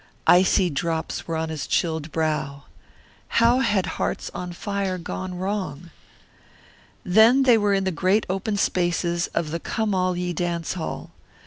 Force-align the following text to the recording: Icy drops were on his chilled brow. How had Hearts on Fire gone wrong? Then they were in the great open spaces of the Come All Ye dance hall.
Icy 0.25 0.71
drops 0.71 1.27
were 1.27 1.35
on 1.35 1.49
his 1.49 1.67
chilled 1.67 2.11
brow. 2.11 2.63
How 3.37 3.59
had 3.59 3.85
Hearts 3.85 4.31
on 4.33 4.51
Fire 4.51 4.97
gone 4.97 5.35
wrong? 5.37 5.91
Then 7.05 7.43
they 7.43 7.55
were 7.55 7.75
in 7.75 7.83
the 7.83 7.91
great 7.91 8.25
open 8.27 8.57
spaces 8.57 9.27
of 9.35 9.51
the 9.51 9.59
Come 9.59 9.93
All 9.93 10.17
Ye 10.17 10.33
dance 10.33 10.73
hall. 10.73 11.11